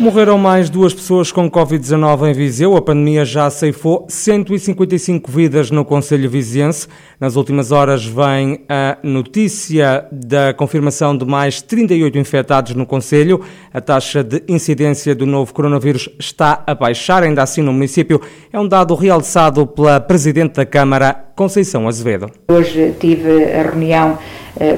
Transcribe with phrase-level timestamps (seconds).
[0.00, 2.76] Morreram mais duas pessoas com Covid-19 em Viseu.
[2.76, 6.86] A pandemia já ceifou 155 vidas no Conselho Viziense.
[7.18, 13.40] Nas últimas horas vem a notícia da confirmação de mais 38 infectados no Conselho.
[13.74, 18.20] A taxa de incidência do novo coronavírus está a baixar, ainda assim no município.
[18.52, 22.30] É um dado realçado pela Presidente da Câmara, Conceição Azevedo.
[22.48, 24.16] Hoje tive a reunião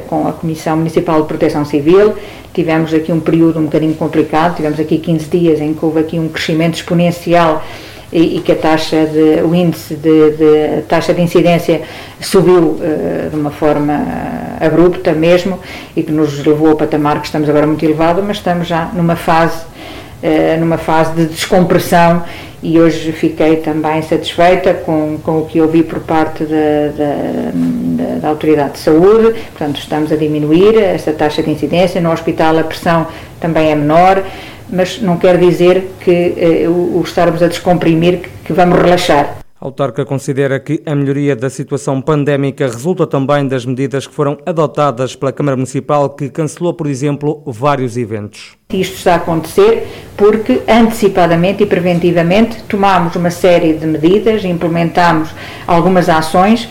[0.08, 2.14] com a Comissão Municipal de Proteção Civil.
[2.52, 6.18] Tivemos aqui um período um bocadinho complicado, tivemos aqui 15 dias em que houve aqui
[6.18, 7.62] um crescimento exponencial
[8.12, 11.82] e, e que a taxa de, o índice de, de taxa de incidência
[12.20, 14.04] subiu uh, de uma forma
[14.60, 15.60] abrupta mesmo
[15.96, 19.16] e que nos levou ao patamar que estamos agora muito elevado, mas estamos já numa
[19.16, 19.62] fase
[20.22, 22.24] uh, numa fase de descompressão
[22.62, 28.18] e hoje fiquei também satisfeita com, com o que ouvi por parte da, da, da,
[28.20, 32.64] da, Autoridade de Saúde, portanto estamos a diminuir esta taxa de incidência, no hospital a
[32.64, 33.06] pressão
[33.40, 34.22] também é menor,
[34.68, 39.39] mas não quer dizer que eh, o, o estarmos a descomprimir que, que vamos relaxar.
[39.60, 44.38] A autarca considera que a melhoria da situação pandémica resulta também das medidas que foram
[44.46, 48.56] adotadas pela Câmara Municipal, que cancelou, por exemplo, vários eventos.
[48.72, 49.86] Isto está a acontecer
[50.16, 55.28] porque antecipadamente e preventivamente tomámos uma série de medidas, implementámos
[55.66, 56.66] algumas ações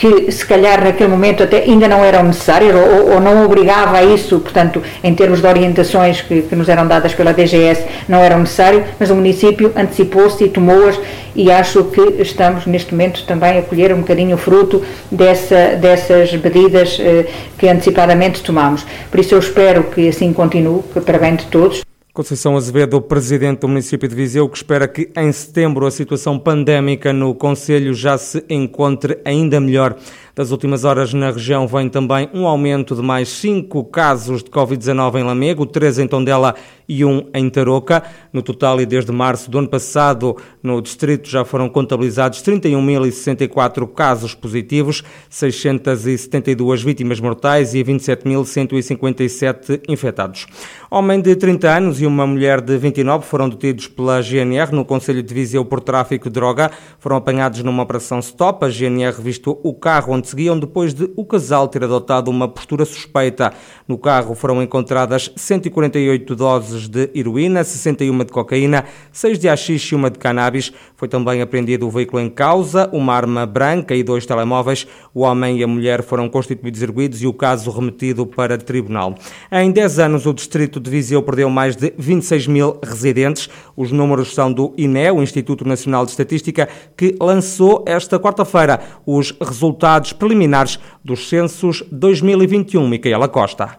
[0.00, 4.02] que se calhar naquele momento até ainda não eram necessárias ou, ou não obrigava a
[4.02, 8.38] isso, portanto, em termos de orientações que, que nos eram dadas pela DGS, não eram
[8.38, 10.98] necessárias, mas o município antecipou-se e tomou-as
[11.36, 16.32] e acho que estamos neste momento também a colher um bocadinho o fruto dessa, dessas
[16.32, 17.26] medidas eh,
[17.58, 18.86] que antecipadamente tomamos.
[19.10, 21.89] Por isso eu espero que assim continue, para bem de todos.
[22.20, 27.14] Conceição Azevedo, presidente do município de Viseu, que espera que em setembro a situação pandémica
[27.14, 29.96] no Conselho já se encontre ainda melhor.
[30.40, 35.16] Das últimas horas na região vem também um aumento de mais cinco casos de Covid-19
[35.16, 36.54] em Lamego, três em Tondela
[36.88, 38.02] e um em Tarouca.
[38.32, 44.34] No total, e desde março do ano passado, no distrito já foram contabilizados 31.064 casos
[44.34, 50.46] positivos, 672 vítimas mortais e 27.157 infectados.
[50.90, 55.22] Homem de 30 anos e uma mulher de 29 foram detidos pela GNR no Conselho
[55.22, 56.70] de Viseu por tráfico de droga.
[56.98, 58.64] Foram apanhados numa operação stop.
[58.64, 62.84] A GNR revistou o carro onde seguiam depois de o casal ter adotado uma postura
[62.84, 63.52] suspeita.
[63.86, 69.96] No carro foram encontradas 148 doses de heroína, 61 de cocaína, 6 de haxixe e
[69.96, 70.72] uma de cannabis.
[70.96, 74.86] Foi também apreendido o veículo em causa, uma arma branca e dois telemóveis.
[75.12, 79.14] O homem e a mulher foram constituídos erguidos e o caso remetido para tribunal.
[79.50, 83.48] Em 10 anos, o distrito de Viseu perdeu mais de 26 mil residentes.
[83.76, 89.32] Os números são do INE, o Instituto Nacional de Estatística, que lançou esta quarta-feira os
[89.40, 92.88] resultados preliminares dos censos 2021.
[92.88, 93.78] Micaela Costa.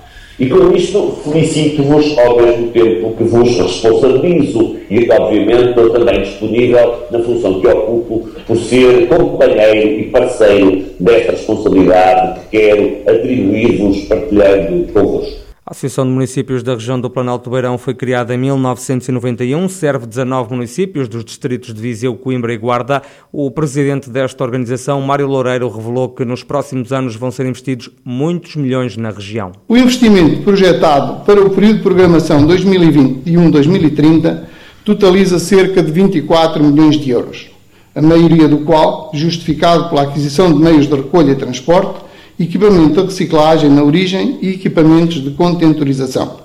[0.43, 6.95] E com isto felicito-vos ao mesmo tempo que vos responsabilizo e, obviamente, estou também disponível
[7.13, 14.93] na função que ocupo por ser companheiro e parceiro desta responsabilidade que quero atribuir-vos partilhando
[14.93, 15.52] convosco.
[15.73, 20.55] A Associação de Municípios da região do Planalto Beirão foi criada em 1991, serve 19
[20.55, 23.01] municípios dos distritos de Viseu, Coimbra e Guarda.
[23.33, 28.55] O presidente desta organização, Mário Loureiro, revelou que nos próximos anos vão ser investidos muitos
[28.55, 29.53] milhões na região.
[29.67, 34.43] O investimento projetado para o período de programação 2021-2030
[34.85, 37.51] totaliza cerca de 24 milhões de euros,
[37.95, 43.07] a maioria do qual justificado pela aquisição de meios de recolha e transporte equipamento de
[43.07, 46.41] reciclagem na origem e equipamentos de contentorização.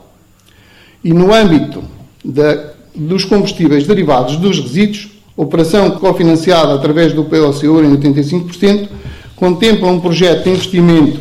[1.04, 1.84] E no âmbito
[2.24, 8.90] da, dos combustíveis derivados dos resíduos, operação cofinanciada através do POCUR em 85%,
[9.36, 11.20] contempla um projeto de investimento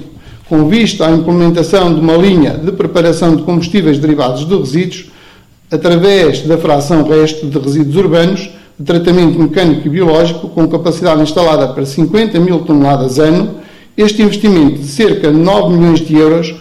[0.48, 5.06] com vista à implementação de uma linha de preparação de combustíveis derivados de resíduos
[5.70, 11.68] através da fração resto de resíduos urbanos de tratamento mecânico e biológico com capacidade instalada
[11.68, 13.56] para 50 mil toneladas ano
[13.96, 16.54] este investimento de cerca de 9 milhões de euros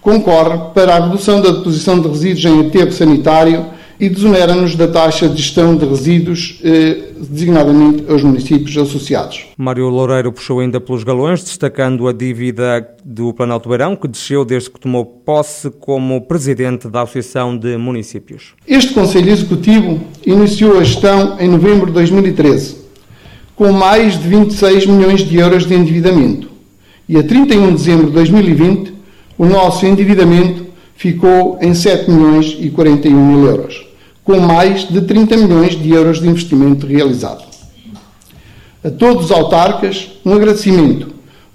[0.00, 3.66] concorre para a redução da deposição de resíduos em aterro sanitário
[3.98, 9.46] e desonera-nos da taxa de gestão de resíduos, eh, designadamente aos municípios associados.
[9.56, 14.70] Mário Loureiro puxou ainda pelos galões, destacando a dívida do Planalto Beirão, que desceu desde
[14.70, 18.54] que tomou posse como presidente da Associação de Municípios.
[18.66, 22.76] Este Conselho Executivo iniciou a gestão em novembro de 2013,
[23.54, 26.53] com mais de 26 milhões de euros de endividamento
[27.08, 28.94] e a 31 de dezembro de 2020
[29.36, 30.66] o nosso endividamento
[30.96, 33.84] ficou em 7 milhões e 41 mil euros,
[34.22, 37.44] com mais de 30 milhões de euros de investimento realizado.
[38.82, 41.08] A todos os autarcas, um agradecimento,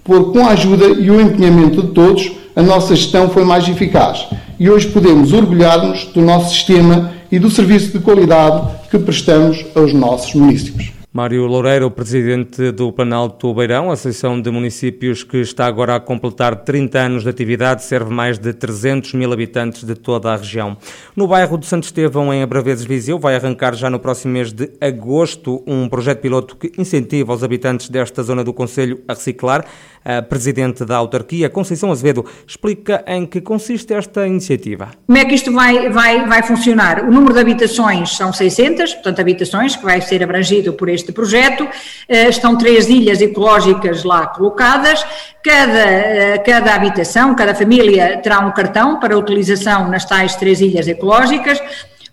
[0.04, 4.28] por com a ajuda e o empenhamento de todos, a nossa gestão foi mais eficaz
[4.60, 9.94] e hoje podemos orgulhar-nos do nosso sistema e do serviço de qualidade que prestamos aos
[9.94, 10.99] nossos municípios.
[11.12, 17.00] Mário Loureiro, presidente do Planalto Beirão, Associação de Municípios que está agora a completar 30
[17.00, 20.78] anos de atividade, serve mais de 300 mil habitantes de toda a região.
[21.16, 24.70] No bairro de Santo Estevão, em Abraveses Viseu, vai arrancar já no próximo mês de
[24.80, 29.66] agosto um projeto piloto que incentiva os habitantes desta zona do Conselho a reciclar.
[30.04, 34.92] A presidente da autarquia, Conceição Azevedo, explica em que consiste esta iniciativa.
[35.06, 37.04] Como é que isto vai, vai, vai funcionar?
[37.04, 41.68] O número de habitações são 600, portanto, habitações que vai ser abrangido por este projeto.
[42.08, 45.06] Eh, estão três ilhas ecológicas lá colocadas.
[45.44, 50.88] Cada, eh, cada habitação, cada família terá um cartão para utilização nas tais três ilhas
[50.88, 51.62] ecológicas.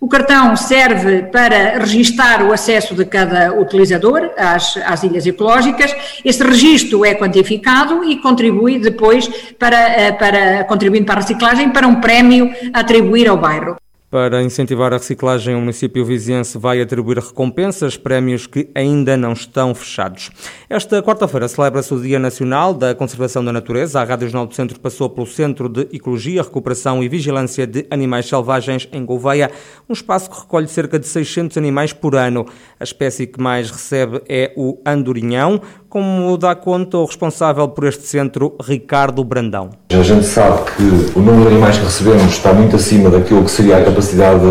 [0.06, 5.92] O cartão serve para registar o acesso de cada utilizador às, às ilhas ecológicas.
[6.24, 9.26] Esse registro é quantificado e contribui depois
[9.58, 13.74] para, eh, para contribuindo para a reciclagem para um prémio a atribuir ao bairro.
[14.16, 19.74] Para incentivar a reciclagem, o município viziense vai atribuir recompensas, prémios que ainda não estão
[19.74, 20.30] fechados.
[20.70, 24.00] Esta quarta-feira celebra-se o Dia Nacional da Conservação da Natureza.
[24.00, 28.24] A Rádio Jornal do Centro passou pelo Centro de Ecologia, Recuperação e Vigilância de Animais
[28.24, 29.50] Selvagens em Gouveia,
[29.86, 32.46] um espaço que recolhe cerca de 600 animais por ano.
[32.80, 35.60] A espécie que mais recebe é o andorinhão,
[35.96, 39.70] como dá conta o responsável por este centro, Ricardo Brandão.
[39.88, 40.82] A gente sabe que
[41.18, 44.44] o número de animais que recebemos está muito acima daquilo que seria a capacidade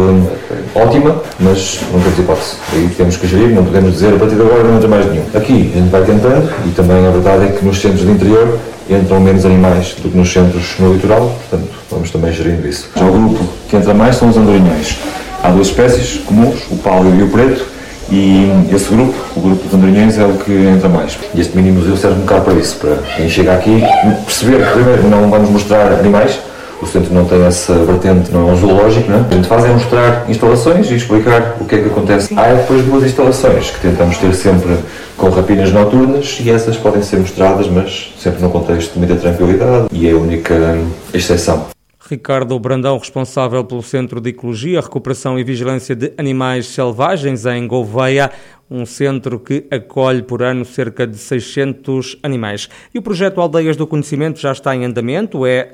[0.74, 2.56] ótima, mas não temos hipótese.
[2.74, 5.24] Aí temos que gerir, não podemos dizer a partir de agora não entra mais nenhum.
[5.36, 8.58] Aqui a gente vai tentando e também a verdade é que nos centros de interior
[8.90, 12.90] entram menos animais do que nos centros no litoral, portanto vamos também gerindo isso.
[12.96, 14.98] Já o grupo que entra mais são os andorinhões.
[15.44, 17.75] Há duas espécies comuns, o pálido e o preto,
[18.10, 21.18] E esse grupo, o grupo dos Andarinhões, é o que entra mais.
[21.34, 23.82] E este mini museu serve um bocado para isso, para quem chega aqui
[24.26, 26.40] perceber que primeiro não vamos mostrar animais,
[26.82, 29.22] o centro não tem essa vertente, não é um zoológico, não é?
[29.22, 32.34] O que a gente faz é mostrar instalações e explicar o que é que acontece.
[32.38, 34.78] Há depois duas instalações que tentamos ter sempre
[35.18, 39.88] com rapinas noturnas e essas podem ser mostradas, mas sempre num contexto de muita tranquilidade
[39.92, 40.78] e é a única
[41.14, 41.75] exceção.
[42.08, 48.32] Ricardo Brandão, responsável pelo Centro de Ecologia, Recuperação e Vigilância de Animais Selvagens em Gouveia,
[48.70, 52.70] um centro que acolhe por ano cerca de 600 animais.
[52.94, 55.72] E o projeto Aldeias do Conhecimento já está em andamento, é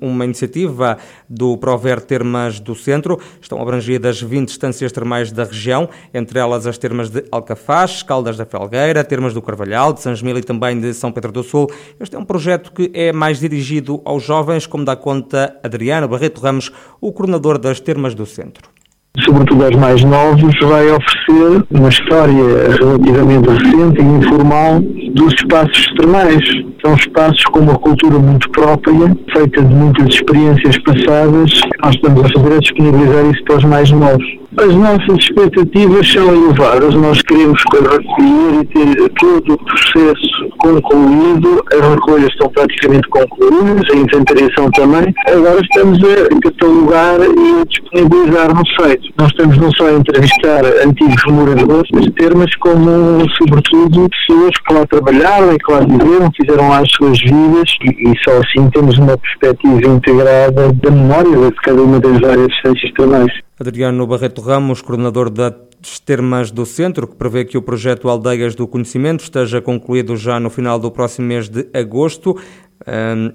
[0.00, 3.18] um, uma iniciativa do Prover Termas do Centro.
[3.40, 8.46] Estão abrangidas 20 estâncias termais da região, entre elas as termas de Alcafaz, Caldas da
[8.46, 11.68] Felgueira, termas do Carvalhal, de Mil e também de São Pedro do Sul.
[11.98, 16.40] Este é um projeto que é mais dirigido aos jovens, como dá conta Adriano Barreto
[16.40, 18.77] Ramos, o coordenador das termas do Centro
[19.24, 24.80] sobretudo aos mais novos, vai oferecer uma história relativamente recente e informal
[25.14, 26.42] dos espaços termais.
[26.84, 31.60] São espaços com uma cultura muito própria, feita de muitas experiências passadas.
[31.82, 34.37] Nós estamos a fazer a disponibilizar isso para os mais novos.
[34.56, 36.94] As nossas expectativas são elevadas.
[36.94, 41.62] Nós queremos recolher e ter todo o processo concluído.
[41.70, 45.14] As recolhas estão praticamente concluídas, a inventariação também.
[45.26, 49.12] Agora estamos a catalogar e a disponibilizar no site.
[49.18, 54.86] Nós estamos não só a entrevistar antigos moradores das termas, como, sobretudo, pessoas que lá
[54.86, 58.96] trabalharam e que lá viveram, fizeram lá as suas vidas e, e só assim temos
[58.96, 63.47] uma perspectiva integrada da memória de cada uma das várias ciências termais.
[63.60, 68.68] Adriano Barreto Ramos, coordenador das Termas do Centro, que prevê que o projeto Aldeias do
[68.68, 72.36] Conhecimento esteja concluído já no final do próximo mês de agosto.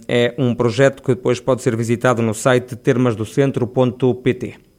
[0.07, 4.72] É um projeto que depois pode ser visitado no site termasdocentro.pt.